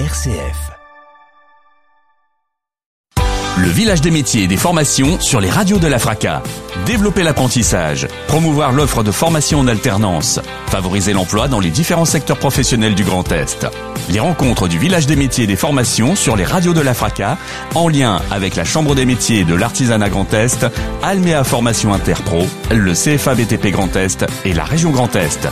[0.00, 0.72] RCF.
[3.58, 6.42] Le village des métiers et des formations sur les radios de la FRACA.
[6.84, 12.96] Développer l'apprentissage, promouvoir l'offre de formation en alternance, favoriser l'emploi dans les différents secteurs professionnels
[12.96, 13.68] du Grand Est.
[14.10, 17.38] Les rencontres du village des métiers et des formations sur les radios de la FRACA,
[17.76, 20.66] en lien avec la Chambre des métiers de l'artisanat Grand Est,
[21.04, 25.48] Alméa Formation Interpro, le CFA BTP Grand Est et la région Grand Est.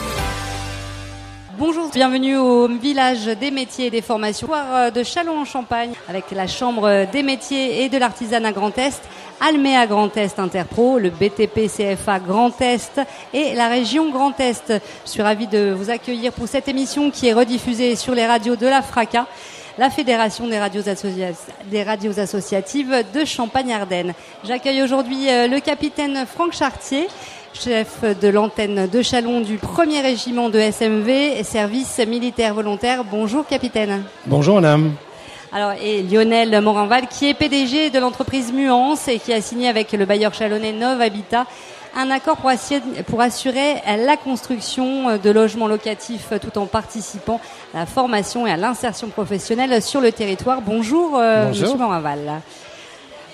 [1.64, 6.32] Bonjour, bienvenue au village des métiers et des formations Foire de Chalon en Champagne avec
[6.32, 9.00] la Chambre des métiers et de l'artisanat Grand Est,
[9.40, 13.00] Alméa Grand Est Interpro, le BTP CFA Grand Est
[13.32, 14.72] et la région Grand Est.
[15.06, 18.56] Je suis ravie de vous accueillir pour cette émission qui est rediffusée sur les radios
[18.56, 19.28] de la FRACA
[19.78, 20.82] la Fédération des radios,
[21.70, 24.12] des radios associatives de Champagne-Ardenne.
[24.44, 27.08] J'accueille aujourd'hui euh, le capitaine Franck Chartier,
[27.54, 33.04] chef de l'antenne de Chalon du 1er régiment de SMV, service militaire volontaire.
[33.04, 34.02] Bonjour capitaine.
[34.26, 34.92] Bonjour madame.
[35.52, 39.92] Alors, et Lionel Morinval, qui est PDG de l'entreprise Muance et qui a signé avec
[39.92, 41.46] le bailleur chalonnais Nov Habitat
[41.94, 42.38] un accord
[43.06, 47.38] pour assurer la construction de logements locatifs tout en participant
[47.74, 50.62] à la formation et à l'insertion professionnelle sur le territoire.
[50.62, 51.62] Bonjour, euh, Bonjour.
[51.62, 52.40] Monsieur Morinval.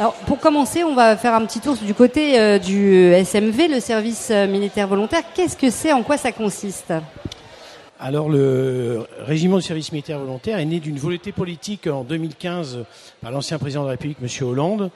[0.01, 3.81] Alors, pour commencer, on va faire un petit tour du côté euh, du SMV, le
[3.81, 5.23] service euh, militaire volontaire.
[5.35, 5.93] Qu'est-ce que c'est?
[5.93, 6.93] En quoi ça consiste?
[8.01, 12.85] Alors le régiment du service militaire volontaire est né d'une volonté politique en 2015
[13.21, 14.47] par l'ancien président de la République, M.
[14.47, 14.91] Hollande,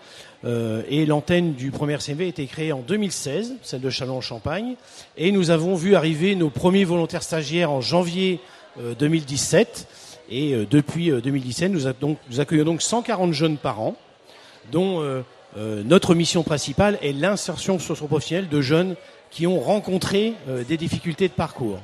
[0.44, 4.77] euh, et l'antenne du premier SMV a été créée en 2016, celle de Chalon-en-Champagne,
[5.16, 8.39] et nous avons vu arriver nos premiers volontaires stagiaires en janvier
[8.78, 9.89] euh, 2017,
[10.31, 13.97] et depuis euh, 2017, nous, a donc, nous accueillons donc 140 jeunes par an,
[14.70, 15.22] dont euh,
[15.58, 18.96] euh, notre mission principale est l'insertion socio-professionnelle de jeunes
[19.30, 21.78] qui ont rencontré euh, des difficultés de parcours.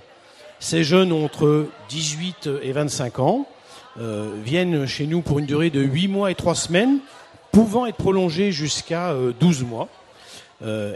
[0.58, 3.46] Ces jeunes ont entre 18 et 25 ans,
[4.44, 6.98] viennent chez nous pour une durée de 8 mois et 3 semaines,
[7.52, 9.88] pouvant être prolongée jusqu'à euh, 12 mois.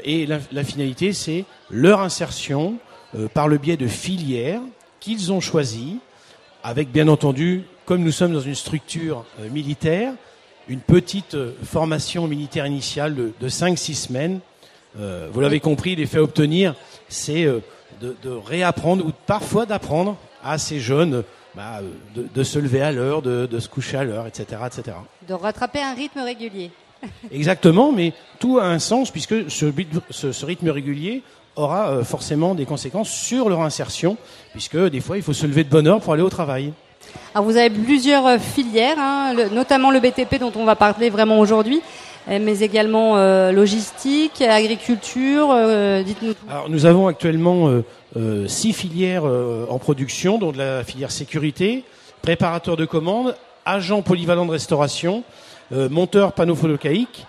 [0.04, 2.78] Et la, la finalité, c'est leur insertion
[3.32, 4.60] par le biais de filières
[4.98, 5.98] qu'ils ont choisies,
[6.64, 10.14] avec bien entendu, comme nous sommes dans une structure militaire,
[10.68, 14.40] une petite euh, formation militaire initiale de, de 5-6 semaines.
[14.98, 16.74] Euh, vous l'avez compris, l'effet à obtenir,
[17.08, 17.60] c'est euh,
[18.00, 21.24] de, de réapprendre ou parfois d'apprendre à ces jeunes
[21.54, 21.80] bah,
[22.14, 24.96] de, de se lever à l'heure, de, de se coucher à l'heure, etc., etc.
[25.28, 26.70] De rattraper un rythme régulier.
[27.32, 31.22] Exactement, mais tout a un sens puisque ce, but- ce- ce rythme régulier
[31.56, 34.16] aura forcément des conséquences sur leur insertion,
[34.52, 36.72] puisque des fois il faut se lever de bonne heure pour aller au travail.
[37.34, 41.38] Alors vous avez plusieurs euh, filières, hein, notamment le BTP dont on va parler vraiment
[41.38, 41.80] aujourd'hui,
[42.28, 45.48] euh, mais également euh, logistique, agriculture.
[46.04, 46.34] Dites-nous.
[46.50, 47.70] Alors nous avons actuellement
[48.46, 51.84] six filières en production, dont de la filière sécurité,
[52.20, 53.34] préparateur de commandes,
[53.64, 55.24] agent polyvalent de restauration,
[55.70, 57.26] monteur panneaux photovoltaïques,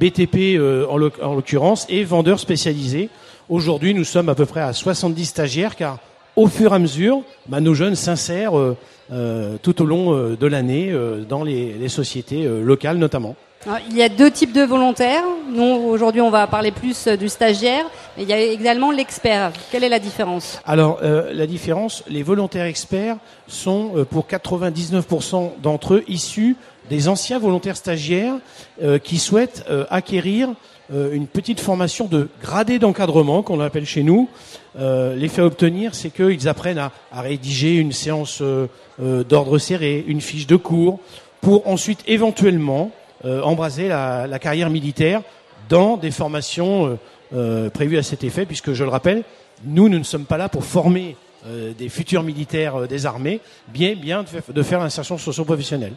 [0.00, 0.60] BTP
[0.90, 3.08] en l'occurrence, et vendeur spécialisé.
[3.48, 5.98] Aujourd'hui, nous sommes à peu près à 70 stagiaires, car
[6.36, 8.76] au fur et à mesure, bah, nos jeunes s'insèrent euh,
[9.10, 13.36] euh, tout au long euh, de l'année euh, dans les, les sociétés euh, locales notamment.
[13.64, 15.24] Alors, il y a deux types de volontaires.
[15.50, 17.84] Nous aujourd'hui on va parler plus du stagiaire,
[18.16, 19.52] mais il y a également l'expert.
[19.72, 20.60] Quelle est la différence?
[20.64, 23.16] Alors, euh, la différence, les volontaires experts
[23.48, 26.56] sont euh, pour 99% d'entre eux issus
[26.90, 28.34] des anciens volontaires stagiaires
[28.82, 30.50] euh, qui souhaitent euh, acquérir
[30.92, 34.28] euh, une petite formation de gradé d'encadrement, qu'on appelle chez nous.
[34.78, 38.66] Euh, L'effet à obtenir, c'est qu'ils apprennent à, rédiger une séance euh,
[39.02, 41.00] euh, d'ordre serré, une fiche de cours,
[41.40, 42.90] pour ensuite éventuellement
[43.24, 45.22] embraser la, la carrière militaire
[45.68, 46.98] dans des formations
[47.72, 49.22] prévues à cet effet, puisque je le rappelle,
[49.64, 51.16] nous, nous ne sommes pas là pour former
[51.78, 55.94] des futurs militaires des armées, bien, bien de faire l'insertion socio-professionnelle.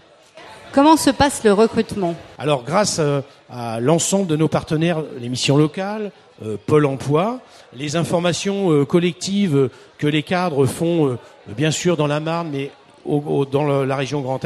[0.71, 5.57] Comment se passe le recrutement Alors, grâce euh, à l'ensemble de nos partenaires, les missions
[5.57, 6.11] locales,
[6.45, 7.39] euh, Pôle Emploi,
[7.73, 12.69] les informations euh, collectives que les cadres font, bien sûr dans la Marne, mais
[13.51, 14.39] dans la région Grand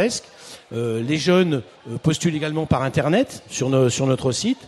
[0.72, 1.62] les jeunes
[2.02, 4.60] postulent également par Internet sur notre site.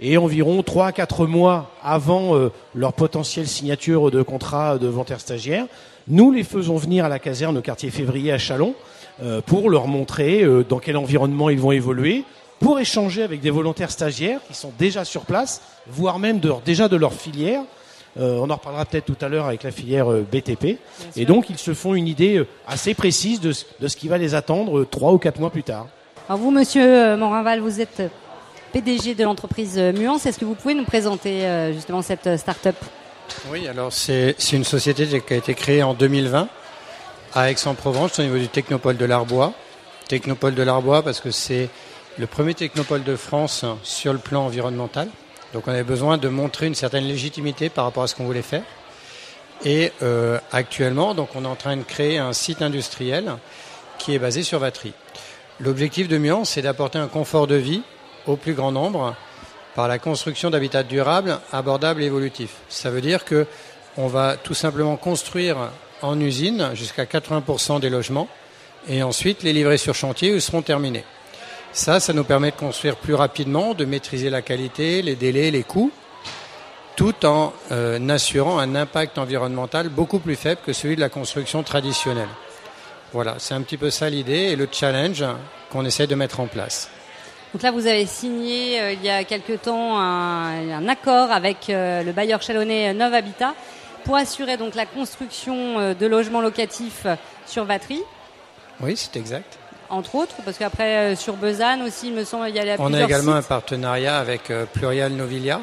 [0.00, 5.20] Et environ 3 à 4 mois avant euh, leur potentielle signature de contrat de volontaire
[5.20, 5.66] stagiaire,
[6.08, 8.74] nous les faisons venir à la caserne au quartier février à Chalon
[9.22, 12.24] euh, pour leur montrer euh, dans quel environnement ils vont évoluer,
[12.60, 16.88] pour échanger avec des volontaires stagiaires qui sont déjà sur place, voire même de, déjà
[16.88, 17.62] de leur filière.
[18.18, 20.78] Euh, on en reparlera peut-être tout à l'heure avec la filière euh, BTP.
[21.16, 24.08] Et donc ils se font une idée euh, assez précise de, ce- de ce qui
[24.08, 25.86] va les attendre trois ou quatre mois plus tard.
[26.28, 28.02] Alors vous, Monsieur Morinval, vous êtes
[28.72, 30.26] PDG de l'entreprise euh, Muance.
[30.26, 32.76] Est-ce que vous pouvez nous présenter euh, justement cette euh, start-up?
[33.50, 36.48] Oui, alors c'est une société qui a été créée en 2020
[37.34, 39.52] à Aix-en-Provence, au niveau du Technopole de l'Arbois.
[40.08, 41.68] technopole de l'Arbois parce que c'est
[42.18, 45.08] le premier technopole de France sur le plan environnemental.
[45.52, 48.42] Donc on avait besoin de montrer une certaine légitimité par rapport à ce qu'on voulait
[48.42, 48.62] faire.
[49.64, 49.92] Et
[50.50, 53.36] actuellement, donc on est en train de créer un site industriel
[53.98, 54.92] qui est basé sur Vatry.
[55.60, 57.82] L'objectif de Mian, c'est d'apporter un confort de vie
[58.26, 59.14] au plus grand nombre
[59.74, 62.56] par la construction d'habitats durables, abordables et évolutifs.
[62.68, 63.46] Ça veut dire que
[63.96, 65.70] on va tout simplement construire
[66.02, 68.28] en usine jusqu'à 80% des logements
[68.88, 71.04] et ensuite les livrer sur chantier où ils seront terminés.
[71.72, 75.62] Ça, ça nous permet de construire plus rapidement, de maîtriser la qualité, les délais, les
[75.62, 75.92] coûts,
[76.96, 81.62] tout en euh, assurant un impact environnemental beaucoup plus faible que celui de la construction
[81.62, 82.28] traditionnelle.
[83.12, 85.24] Voilà, c'est un petit peu ça l'idée et le challenge
[85.70, 86.90] qu'on essaie de mettre en place.
[87.52, 92.02] Donc là, vous avez signé euh, il y a quelque temps un, accord avec euh,
[92.02, 93.54] le bailleur chalonnais Nov Habitat
[94.04, 97.06] pour assurer donc la construction de logements locatifs
[97.46, 98.00] sur Vatry.
[98.80, 99.58] Oui, c'est exact
[99.90, 102.94] entre autres, parce qu'après euh, sur Besanne aussi, il me semble, il y a On
[102.94, 105.60] a également un partenariat avec euh, Plurial Novilia.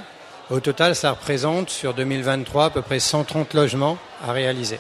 [0.50, 4.80] Au total, ça représente sur 2023 à peu près 130 logements à réaliser.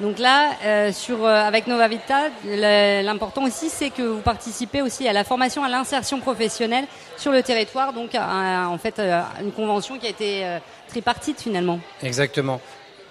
[0.00, 5.12] Donc là, euh, sur, avec Nova Vita, l'important aussi, c'est que vous participez aussi à
[5.12, 6.86] la formation, à l'insertion professionnelle
[7.16, 9.00] sur le territoire, donc en fait
[9.40, 10.58] une convention qui a été
[10.88, 11.78] tripartite finalement.
[12.02, 12.60] Exactement.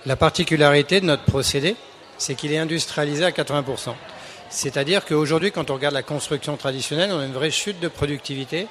[0.06, 1.78] La particularité de notre procédé,
[2.18, 3.94] c'est qu'il est industrialisé à 80%.
[4.50, 8.68] C'est-à-dire qu'aujourd'hui, quand on regarde la construction traditionnelle, on a une vraie chute de productivité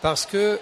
[0.00, 0.58] parce que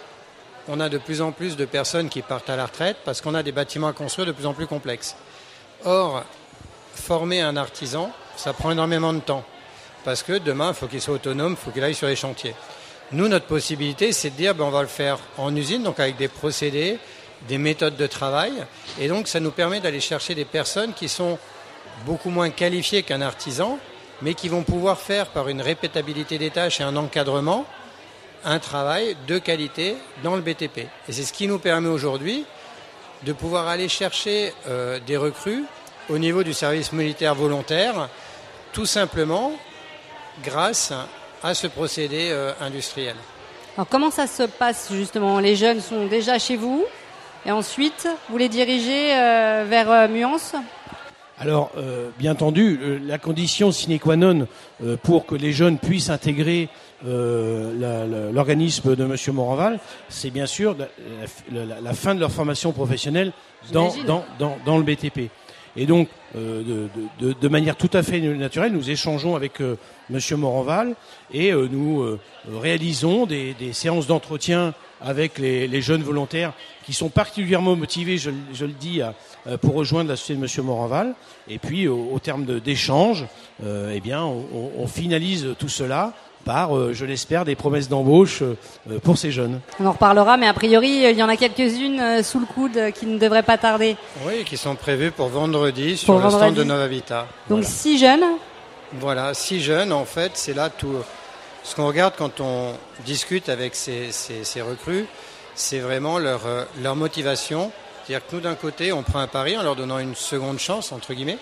[0.68, 3.34] on a de plus en plus de personnes qui partent à la retraite parce qu'on
[3.34, 5.16] a des bâtiments à construire de plus en plus complexes.
[5.84, 6.24] Or,
[6.96, 9.44] former un artisan, ça prend énormément de temps
[10.06, 12.54] parce que demain, il faut qu'il soit autonome, il faut qu'il aille sur les chantiers.
[13.10, 16.16] Nous, notre possibilité, c'est de dire, ben, on va le faire en usine, donc avec
[16.16, 16.98] des procédés,
[17.48, 18.52] des méthodes de travail,
[19.00, 21.38] et donc ça nous permet d'aller chercher des personnes qui sont
[22.04, 23.80] beaucoup moins qualifiées qu'un artisan,
[24.22, 27.66] mais qui vont pouvoir faire par une répétabilité des tâches et un encadrement
[28.44, 30.78] un travail de qualité dans le BTP.
[31.08, 32.44] Et c'est ce qui nous permet aujourd'hui
[33.24, 35.64] de pouvoir aller chercher euh, des recrues
[36.08, 38.08] au niveau du service militaire volontaire,
[38.72, 39.52] tout simplement
[40.42, 40.92] grâce
[41.42, 43.16] à ce procédé euh, industriel.
[43.76, 45.38] Alors comment ça se passe justement?
[45.38, 46.84] Les jeunes sont déjà chez vous
[47.44, 50.54] et ensuite vous les dirigez euh, vers Muance
[51.38, 54.48] alors, euh, bien entendu, euh, la condition sine qua non
[54.82, 56.68] euh, pour que les jeunes puissent intégrer
[57.04, 59.16] l'organisme de M.
[59.34, 59.78] Moranval,
[60.08, 60.74] c'est bien sûr
[61.52, 63.32] la, fin de leur formation professionnelle
[63.70, 63.92] dans,
[64.38, 65.30] dans, le BTP.
[65.76, 70.20] Et donc, de, manière tout à fait naturelle, nous échangeons avec M.
[70.36, 70.94] Moranval
[71.32, 72.18] et nous
[72.60, 76.52] réalisons des, séances d'entretien avec les, jeunes volontaires
[76.84, 79.02] qui sont particulièrement motivés, je, le dis,
[79.46, 80.66] euh, pour rejoindre la société de M.
[80.66, 81.14] Moranval.
[81.48, 83.26] Et puis, au, terme d'échanges,
[83.64, 86.14] euh, eh bien, on, finalise tout cela
[86.46, 88.42] par, euh, je l'espère, des promesses d'embauche
[89.02, 89.60] pour ces jeunes.
[89.80, 93.04] On en reparlera, mais a priori, il y en a quelques-unes sous le coude qui
[93.04, 93.96] ne devraient pas tarder.
[94.24, 97.26] Oui, qui sont prévues pour vendredi sur le stand de Nova Vita.
[97.50, 98.24] Donc six jeunes
[98.94, 100.94] Voilà, six jeunes, en fait, c'est là tout
[101.66, 104.12] ce qu'on regarde quand on discute avec ces,
[104.62, 105.06] recrues,
[105.56, 107.72] c'est vraiment leur, euh, leur motivation.
[108.04, 110.92] C'est-à-dire que nous, d'un côté, on prend un pari en leur donnant une seconde chance,
[110.92, 111.38] entre guillemets.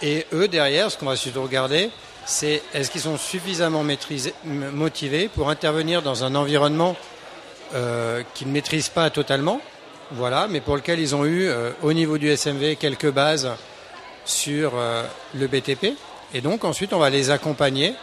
[0.00, 1.90] Et eux, derrière, ce qu'on va surtout regarder,
[2.24, 3.84] c'est est-ce qu'ils sont suffisamment
[4.44, 6.96] motivés pour intervenir dans un environnement
[7.74, 9.60] euh, qu'ils ne maîtrisent pas totalement,
[10.12, 13.50] voilà, mais pour lequel ils ont eu, euh, au niveau du SMV, quelques bases
[14.24, 14.74] sur
[15.34, 15.96] le BTP.
[16.32, 17.94] Et donc, ensuite, on va les accompagner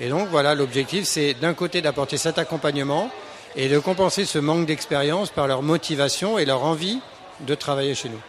[0.00, 3.08] et donc voilà, l'objectif, c'est d'un côté d'apporter cet accompagnement
[3.54, 6.98] et de compenser ce manque d'expérience par leur motivation et leur envie
[7.40, 8.20] de travailler chez nous.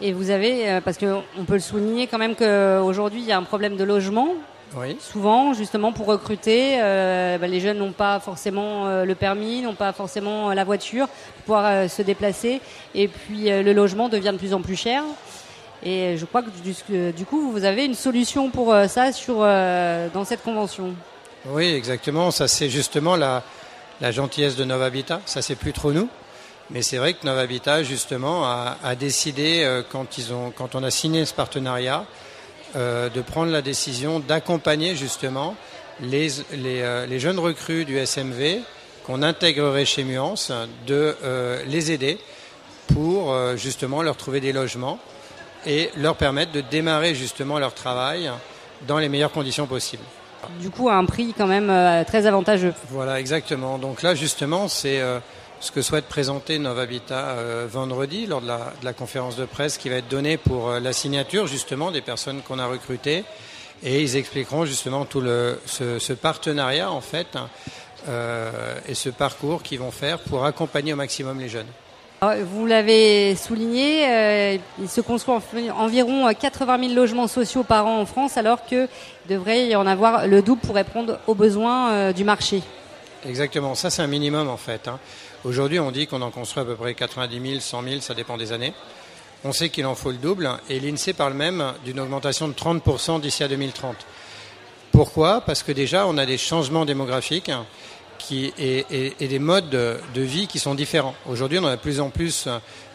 [0.00, 3.38] Et vous avez, euh, parce qu'on peut le souligner quand même qu'aujourd'hui, il y a
[3.38, 4.34] un problème de logement.
[4.76, 4.96] Oui.
[5.00, 9.74] Souvent, justement, pour recruter, euh, bah, les jeunes n'ont pas forcément euh, le permis, n'ont
[9.74, 12.60] pas forcément la voiture pour pouvoir se déplacer.
[12.94, 15.02] Et puis, le logement devient de plus en plus cher.
[15.84, 20.08] Et je crois que du, coup, vous avez une solution pour euh, ça sur, euh,
[20.14, 20.94] dans cette convention.
[21.46, 22.30] Oui, exactement.
[22.30, 23.42] Ça, c'est justement la,
[24.00, 25.20] la gentillesse de Habitat.
[25.26, 26.08] Ça, c'est plus trop nous.
[26.70, 30.84] Mais c'est vrai que Habitat, justement, a, a décidé, euh, quand, ils ont, quand on
[30.84, 32.04] a signé ce partenariat,
[32.74, 35.54] de prendre la décision d'accompagner justement
[36.00, 38.60] les, les, les, jeunes recrues du SMV
[39.04, 40.52] qu'on intégrerait chez Muance,
[40.86, 41.14] de
[41.66, 42.18] les aider
[42.94, 44.98] pour justement leur trouver des logements
[45.66, 48.30] et leur permettre de démarrer justement leur travail
[48.86, 50.04] dans les meilleures conditions possibles.
[50.60, 52.74] Du coup, à un prix quand même euh, très avantageux.
[52.90, 53.78] Voilà, exactement.
[53.78, 55.20] Donc là, justement, c'est euh,
[55.62, 59.78] ce que souhaite présenter Novahabitat euh, vendredi lors de la, de la, conférence de presse
[59.78, 63.22] qui va être donnée pour la signature justement des personnes qu'on a recrutées
[63.84, 67.38] et ils expliqueront justement tout le, ce, partenariat en fait
[68.88, 71.66] et ce parcours qu'ils vont faire pour accompagner au maximum les jeunes.
[72.20, 78.36] Vous l'avez souligné, il se construit environ 80 000 logements sociaux par an en France,
[78.36, 78.88] alors qu'il
[79.28, 82.62] devrait y en avoir le double pour répondre aux besoins du marché.
[83.26, 84.88] Exactement, ça c'est un minimum en fait.
[84.88, 84.98] Hein.
[85.44, 88.36] Aujourd'hui, on dit qu'on en construit à peu près 90 000, 100 000, ça dépend
[88.36, 88.72] des années.
[89.42, 93.20] On sait qu'il en faut le double et l'INSEE parle même d'une augmentation de 30%
[93.20, 93.96] d'ici à 2030.
[94.92, 95.40] Pourquoi?
[95.40, 97.50] Parce que déjà, on a des changements démographiques
[98.18, 101.16] qui, et, des modes de, vie qui sont différents.
[101.28, 102.46] Aujourd'hui, on a de plus en plus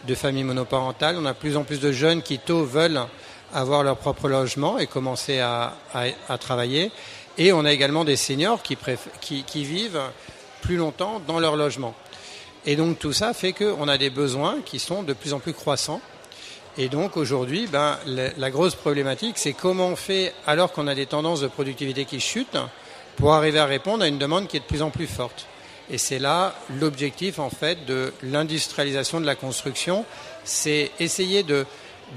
[0.06, 3.02] de familles monoparentales, on a de plus en plus de jeunes qui tôt veulent
[3.52, 5.74] avoir leur propre logement et commencer à,
[6.40, 6.92] travailler.
[7.36, 8.78] Et on a également des seniors qui,
[9.20, 10.00] qui vivent
[10.62, 11.94] plus longtemps dans leur logement.
[12.68, 15.54] Et donc tout ça fait qu'on a des besoins qui sont de plus en plus
[15.54, 16.02] croissants.
[16.76, 21.06] Et donc aujourd'hui, ben, la, grosse problématique, c'est comment on fait, alors qu'on a des
[21.06, 22.58] tendances de productivité qui chutent,
[23.16, 25.46] pour arriver à répondre à une demande qui est de plus en plus forte.
[25.88, 30.04] Et c'est là l'objectif en fait de l'industrialisation de la construction,
[30.44, 31.64] c'est essayer de,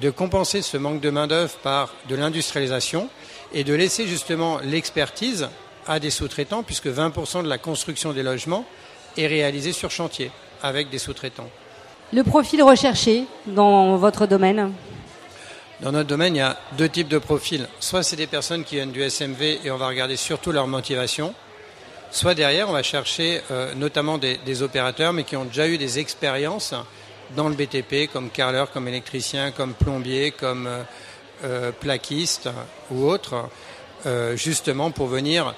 [0.01, 3.07] de compenser ce manque de main-d'œuvre par de l'industrialisation
[3.53, 5.47] et de laisser justement l'expertise
[5.87, 8.65] à des sous-traitants, puisque 20% de la construction des logements
[9.17, 10.31] est réalisé sur chantier
[10.63, 11.49] avec des sous-traitants.
[12.13, 14.73] Le profil recherché dans votre domaine
[15.79, 17.67] Dans notre domaine, il y a deux types de profils.
[17.79, 21.33] Soit c'est des personnes qui viennent du SMV et on va regarder surtout leur motivation.
[22.11, 25.99] Soit derrière, on va chercher euh, notamment des, opérateurs, mais qui ont déjà eu des
[25.99, 26.73] expériences
[27.37, 30.83] dans le BTP, comme carreleur, comme électricien, comme plombier, comme euh,
[31.45, 32.49] euh, plaquiste
[32.91, 33.49] ou autre,
[34.35, 35.53] justement pour venir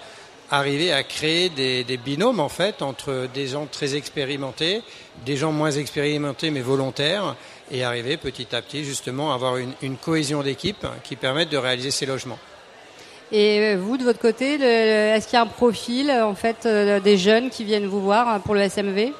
[0.51, 4.81] arriver à créer des, binômes en fait entre des gens très expérimentés,
[5.25, 7.35] des gens moins expérimentés mais volontaires,
[7.71, 11.91] et arriver petit à petit justement à avoir une, cohésion d'équipe qui permette de réaliser
[11.91, 12.39] ces logements.
[13.31, 17.00] Et euh, vous, de votre côté, est-ce qu'il y a un profil en fait euh,
[17.00, 19.12] des jeunes qui viennent vous voir pour le SMV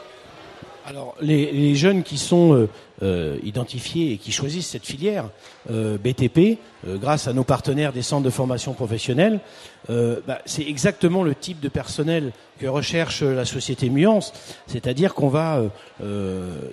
[0.86, 2.70] alors, les, jeunes qui sont euh,
[3.02, 5.30] euh, identifiés et qui choisissent cette filière
[5.72, 9.40] euh, BTP, grâce à nos partenaires des centres de formation professionnelle,
[9.88, 14.34] bah, c'est exactement le type de personnel que recherche la société Muance.
[14.68, 15.62] C'est-à-dire qu'on va,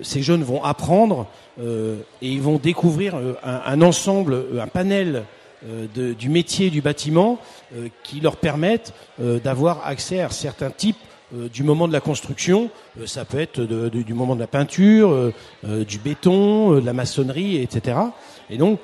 [0.01, 1.27] ces jeunes vont apprendre
[1.57, 5.23] et ils vont découvrir un, ensemble, un panel
[5.95, 7.39] du métier du bâtiment
[8.03, 10.97] qui leur permettent d'avoir accès à certains types
[11.51, 12.69] du moment de la construction,
[12.99, 17.57] euh, ça peut être du moment de la peinture, euh, du béton, de la maçonnerie,
[17.57, 17.97] etc.
[18.49, 18.79] Et donc,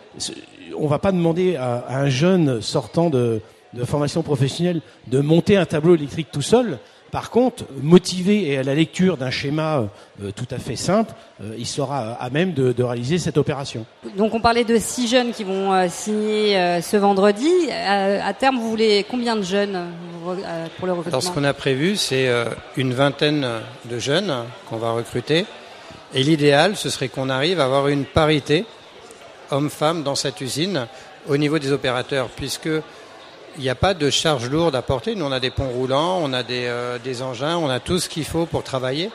[0.77, 3.41] on va pas demander à, un jeune sortant de,
[3.73, 6.79] de, formation professionnelle de monter un tableau électrique tout seul.
[7.17, 9.85] Par contre, motivé et à la lecture d'un schéma
[10.35, 11.13] tout à fait simple,
[11.57, 13.87] il sera à même de, de, réaliser cette opération.
[14.15, 17.49] Donc on parlait de six jeunes qui vont signer ce vendredi.
[17.71, 19.87] À, terme, vous voulez combien de jeunes
[20.27, 21.17] euh, pour le recrutement?
[21.17, 22.45] Alors, ce qu'on a prévu, c'est euh,
[22.75, 23.47] une vingtaine
[23.85, 24.33] de jeunes
[24.69, 25.47] qu'on va recruter.
[26.13, 28.65] Et l'idéal, ce serait qu'on arrive à avoir une parité
[29.49, 30.85] homme-femme dans cette usine
[31.27, 32.69] au niveau des opérateurs, puisque
[33.57, 35.15] il n'y a pas de charge lourde à porter.
[35.15, 37.99] Nous, on a des ponts roulants, on a des, euh, des engins, on a tout
[37.99, 39.09] ce qu'il faut pour travailler.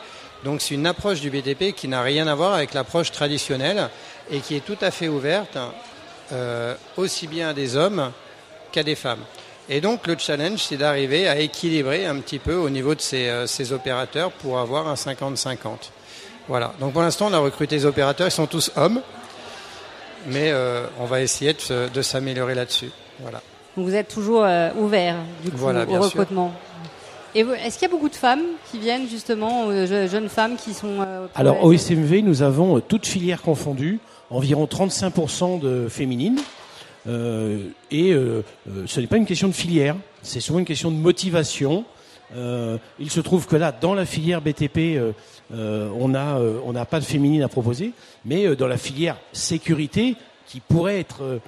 [0.45, 3.89] Donc, c'est une approche du BTP qui n'a rien à voir avec l'approche traditionnelle
[4.31, 5.59] et qui est tout à fait ouverte
[6.97, 8.11] aussi bien à des hommes
[8.73, 9.21] qu'à des femmes.
[9.69, 13.29] Et donc le challenge, c'est d'arriver à équilibrer un petit peu au niveau de ces,
[13.29, 15.91] euh, ces opérateurs pour avoir un 50-50.
[16.49, 16.75] Voilà.
[16.81, 19.01] Donc pour l'instant, on a recruté des opérateurs, ils sont tous hommes,
[20.27, 22.91] mais euh, on va essayer de, s'améliorer là-dessus.
[23.21, 23.41] Voilà.
[23.77, 26.53] Donc vous êtes toujours euh, ouvert du coup, au recrutement.
[27.35, 30.99] Et est-ce qu'il y a beaucoup de femmes qui viennent justement, jeunes femmes qui sont
[31.35, 36.39] Alors au SMV, nous avons toutes filières confondues, environ 35% de féminines.
[37.07, 40.91] Euh, et euh, euh, ce n'est pas une question de filière, c'est souvent une question
[40.91, 41.85] de motivation.
[42.35, 44.99] il se trouve que là, dans la filière BTP,
[45.51, 47.93] on n'a on n'a pas de féminine à proposer,
[48.25, 51.41] mais dans la filière sécurité, qui pourrait être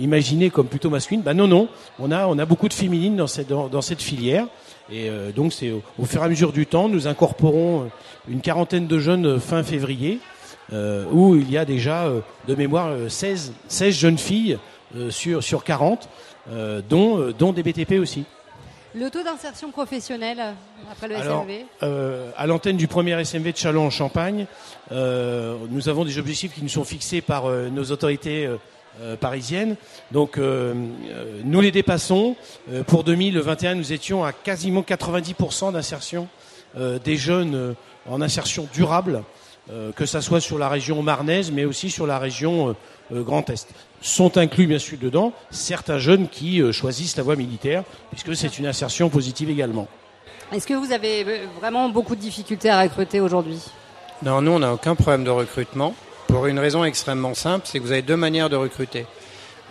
[0.00, 1.68] imaginée comme plutôt masculine, bah non, non,
[1.98, 4.46] on a, on a beaucoup de féminines dans cette, dans, cette filière.
[4.90, 7.90] Et donc, c'est au, fur et à mesure du temps, nous incorporons
[8.28, 10.20] une quarantaine de jeunes fin février.
[10.72, 14.58] Euh, où il y a déjà euh, de mémoire 16, euh, 16 jeunes filles
[15.10, 16.08] sur, sur 40,
[16.88, 18.24] dont, dont des BTP aussi.
[18.94, 20.40] Le taux d'insertion professionnelle
[20.90, 21.64] après le SMV
[22.36, 24.46] À l'antenne du premier SMV de Chalon en Champagne,
[24.90, 28.48] nous avons des objectifs qui nous sont fixés par nos autorités
[29.20, 29.76] parisiennes.
[30.12, 32.36] Donc nous les dépassons.
[32.86, 36.28] pour 2021, nous étions à quasiment 90% d'insertion
[36.76, 37.74] des jeunes
[38.08, 39.24] en insertion durable.
[39.70, 42.72] Euh, que ça soit sur la région marnaise, mais aussi sur la région euh,
[43.14, 43.66] euh, Grand Est.
[44.04, 48.66] sont inclus bien sûr dedans certains jeunes qui choisissent la voie militaire, puisque c'est une
[48.66, 49.88] insertion positive également.
[50.52, 51.24] Est-ce que vous avez
[51.58, 53.60] vraiment beaucoup de difficultés à recruter aujourd'hui?
[54.22, 55.94] Non, nous, on n'a aucun problème de recrutement,
[56.34, 59.06] pour une raison extrêmement simple, c'est que vous avez deux manières de recruter.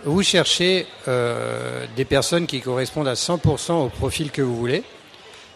[0.04, 4.82] Vous cherchez euh, des personnes qui correspondent à 100% au profil que vous voulez.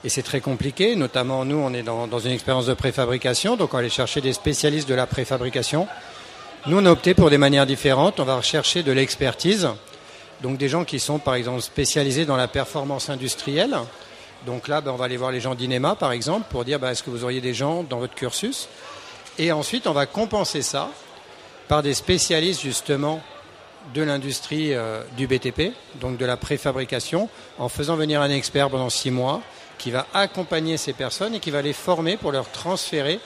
[0.04, 3.72] Et c'est très compliqué, notamment nous, on est dans, dans une expérience de préfabrication, donc
[3.72, 5.88] on va aller chercher des spécialistes de la préfabrication.
[6.66, 8.18] Nous, on a opté pour des manières différentes.
[8.18, 9.68] On va rechercher de l'expertise,
[10.42, 13.76] donc des gens qui sont, par exemple, spécialisés dans la performance industrielle.
[14.44, 16.90] Donc là, ben, on va aller voir les gens d'INEMA, par exemple, pour dire ben,
[16.90, 18.68] est-ce que vous auriez des gens dans votre cursus?
[19.38, 20.90] Et ensuite, on va compenser ça
[21.68, 23.20] par des spécialistes, justement,
[23.94, 28.90] de l'industrie euh, du BTP, donc de la préfabrication, en faisant venir un expert pendant
[28.90, 29.42] six mois
[29.78, 33.20] qui va accompagner ces personnes et qui va les former pour leur transférer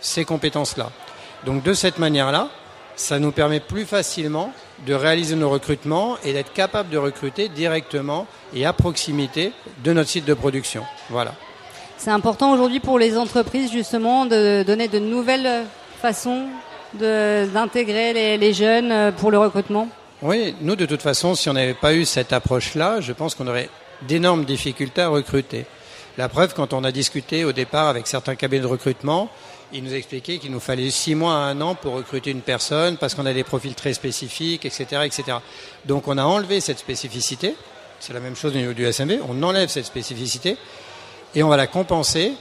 [0.00, 0.90] ces compétences-là.
[1.46, 2.48] Donc de cette manière-là,
[2.96, 4.52] ça nous permet plus facilement
[4.86, 9.52] de réaliser nos recrutements et d'être capable de recruter directement et à proximité
[9.84, 10.82] de notre site de production.
[11.10, 11.34] Voilà.
[11.98, 15.64] C'est important aujourd'hui pour les entreprises justement de donner de nouvelles
[16.00, 16.46] façons
[16.94, 19.88] d'intégrer les, les jeunes pour le recrutement
[20.22, 23.48] oui, nous de toute façon, si on n'avait pas eu cette approche-là, je pense qu'on
[23.48, 23.68] aurait
[24.02, 25.66] d'énormes difficultés à recruter.
[26.16, 29.30] La preuve, quand on a discuté au départ avec certains cabinets de recrutement,
[29.72, 32.96] ils nous expliquaient qu'il nous fallait six mois à un an pour recruter une personne
[32.96, 35.38] parce qu'on a des profils très spécifiques, etc., etc.
[35.84, 37.54] Donc on a enlevé cette spécificité.
[38.00, 39.12] C'est la même chose au niveau du SMB.
[39.28, 40.56] On enlève cette spécificité
[41.34, 42.32] et on va la compenser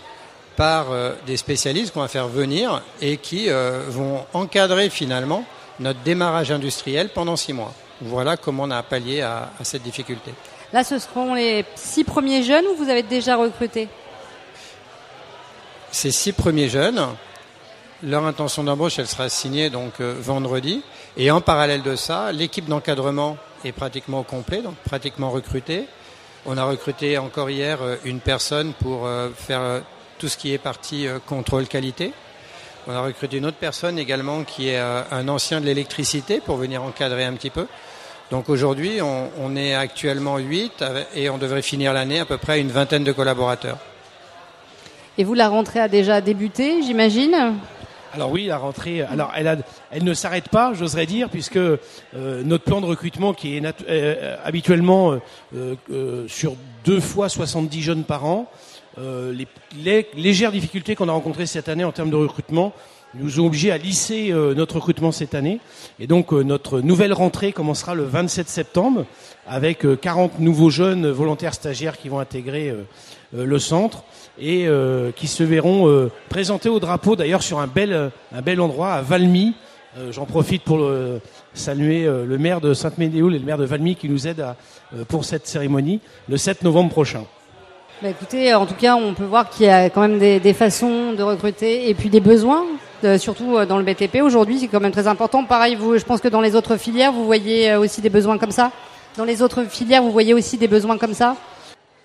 [0.55, 5.45] par euh, des spécialistes qu'on va faire venir et qui euh, vont encadrer finalement
[5.79, 7.73] notre démarrage industriel pendant six mois.
[8.01, 10.33] Voilà comment on a pallié à, cette difficulté.
[10.73, 13.87] Là, ce seront les six premiers jeunes ou vous avez déjà recruté?
[15.91, 17.05] Ces six premiers jeunes,
[18.01, 20.81] leur intention d'embauche, elle sera signée donc euh, vendredi.
[21.17, 25.87] Et en parallèle de ça, l'équipe d'encadrement est pratiquement au complet, donc pratiquement recrutée.
[26.45, 29.81] On a recruté encore hier euh, une personne pour euh, faire
[30.17, 32.13] tout ce qui est partie contrôle qualité.
[32.87, 36.83] On a recruté une autre personne également qui est un ancien de l'électricité pour venir
[36.83, 37.67] encadrer un petit peu.
[38.29, 40.83] Donc aujourd'hui, on, est actuellement 8
[41.15, 43.77] et on devrait finir l'année à peu près une vingtaine de collaborateurs.
[45.17, 47.55] Et vous, la rentrée a déjà débuté, j'imagine
[48.13, 51.79] alors oui, la rentrée, alors elle, ne s'arrête pas, j'oserais dire, puisque euh,
[52.13, 55.17] notre plan de recrutement qui est euh, habituellement
[56.27, 58.51] sur deux fois 70 jeunes par an,
[58.97, 59.33] euh,
[59.73, 62.73] les, légères difficultés qu'on a rencontrées cette année en termes de recrutement
[63.13, 65.59] nous ont obligés à lisser euh, notre recrutement cette année.
[65.99, 69.05] Et donc euh, notre nouvelle rentrée commencera le 27 septembre
[69.47, 72.73] avec 40 nouveaux jeunes volontaires stagiaires qui vont intégrer
[73.33, 74.03] le centre
[74.39, 74.67] et
[75.15, 79.55] qui se verront présentés au drapeau d'ailleurs sur un bel, un bel endroit à Valmy.
[80.11, 80.89] J'en profite pour
[81.53, 84.45] saluer le maire de Sainte-Médéoul et le maire de Valmy qui nous aident
[85.07, 87.25] pour cette cérémonie le 7 novembre prochain.
[88.01, 91.13] Bah écoutez, en tout cas, on peut voir qu'il y a quand même des, façons
[91.13, 92.65] de recruter et puis des besoins,
[93.17, 95.43] surtout euh, dans le BTP aujourd'hui, c'est quand même très important.
[95.43, 98.37] Pareil, vous, je pense que dans les autres filières, vous voyez euh, aussi des besoins
[98.37, 98.71] comme ça.
[99.17, 101.35] Dans les autres filières, vous voyez aussi des besoins comme ça?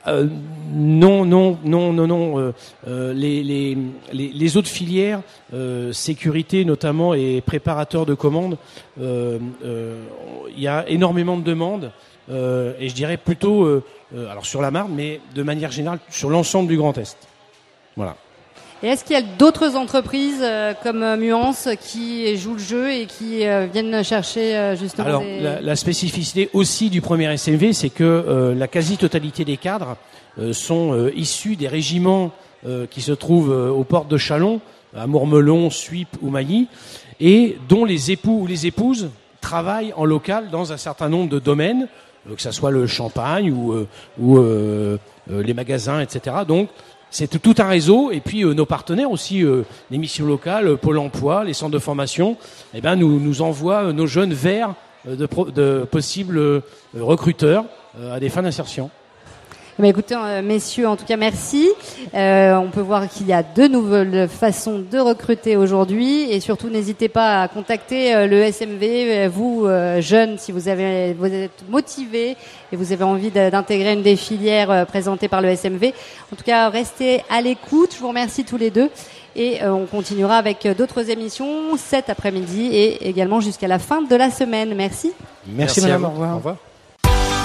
[0.09, 0.27] Euh,
[0.73, 2.39] non, non, non, non, non.
[2.39, 2.53] Euh,
[2.87, 5.21] euh les, autres filières,
[5.53, 8.57] euh, sécurité notamment et préparateur de commandes,
[8.99, 9.41] il
[10.57, 11.93] y a énormément de demandes.
[12.29, 13.83] et je dirais plutôt
[14.15, 17.17] euh, alors sur la Marne, mais de manière générale sur l'ensemble du Grand Est.
[17.97, 18.17] Voilà.
[18.83, 22.93] Et est-ce qu'il y a d'autres entreprises euh, comme euh, Muance qui jouent le jeu
[22.93, 28.69] et qui viennent chercher justement Alors la, spécificité aussi du premier SMV, c'est que la
[28.69, 29.97] quasi-totalité des cadres
[30.53, 32.31] sont issus des régiments
[32.91, 34.61] qui se trouvent aux portes de Chalon,
[34.95, 36.69] à Mourmelon, Suip ou Mailly,
[37.21, 39.11] et dont les époux ou les épouses
[39.41, 41.89] travaillent en local dans un certain nombre de domaines
[42.29, 46.37] euh, que ce soit le champagne ou, euh, ou euh, les magasins, etc.
[46.47, 46.69] Donc
[47.17, 49.43] c'est tout un réseau et puis nos partenaires aussi,
[49.91, 52.37] les missions locales, Pôle Emploi, les centres de formation,
[52.75, 54.75] eh ben nous nous envoient nos jeunes vers
[55.07, 56.63] de, de possibles
[56.95, 57.65] recruteurs
[58.13, 58.91] à des fins d'insertion.
[59.79, 61.69] Eh ben, écoutez, euh, messieurs, en tout cas, merci.
[62.15, 66.71] Euh, on peut voir qu'il y a de nouvelles façons de recruter aujourd'hui, et surtout,
[66.71, 69.67] n'hésitez pas à contacter euh, le SMV, vous
[70.01, 72.39] jeunes, si vous avez, vous êtes motivés
[72.73, 75.93] et vous avez envie d'intégrer une des filières présentées par le SMV.
[76.33, 77.91] En tout cas, restez à l'écoute.
[77.95, 78.89] Je vous remercie tous les deux.
[79.35, 84.31] Et on continuera avec d'autres émissions cet après-midi et également jusqu'à la fin de la
[84.31, 84.75] semaine.
[84.75, 85.13] Merci.
[85.47, 86.05] Merci, Merci madame.
[86.05, 86.33] Au revoir.
[86.33, 86.57] Au revoir.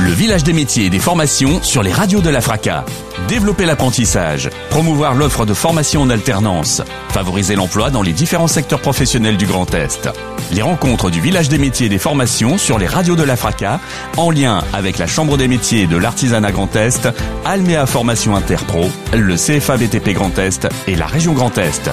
[0.04, 2.86] Le village des métiers et des formations sur les radios de la FRACA.
[3.28, 9.38] Développer l'apprentissage, promouvoir l'offre de formation en alternance, favoriser l'emploi dans les différents secteurs professionnels
[9.38, 10.10] du Grand Est.
[10.54, 13.80] Les rencontres du village des métiers et des formations sur les radios de la FRACA,
[14.18, 17.08] en lien avec la Chambre des métiers de l'artisanat Grand Est,
[17.46, 21.92] Alméa Formation Interpro, le CFA BTP Grand Est et la région Grand Est.